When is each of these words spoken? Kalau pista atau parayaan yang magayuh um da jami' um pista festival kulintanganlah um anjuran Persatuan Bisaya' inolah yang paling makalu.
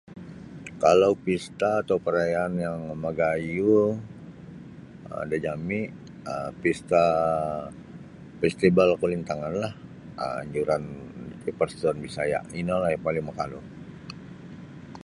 Kalau 0.83 1.11
pista 1.25 1.71
atau 1.85 1.97
parayaan 2.05 2.53
yang 2.65 2.79
magayuh 3.03 3.85
um 5.13 5.23
da 5.31 5.37
jami' 5.45 5.85
um 6.33 6.49
pista 6.63 7.05
festival 8.41 8.89
kulintanganlah 9.01 9.73
um 9.77 10.23
anjuran 10.41 10.83
Persatuan 11.59 11.97
Bisaya' 12.03 12.43
inolah 12.61 12.89
yang 12.93 13.03
paling 13.07 13.25
makalu. 13.29 13.59